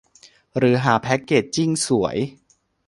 [0.57, 2.17] หรือหาแพ็กเกจจิ้งสวย